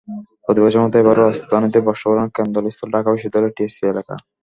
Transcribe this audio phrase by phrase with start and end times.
[0.45, 4.13] প্রতিবছরের মতো এবারও রাজধানীতে বর্ষবরণের কেন্দ্রস্থল ছিল ঢাকা বিশ্ববিদ্যালয়ের টিএসসি এলাকা।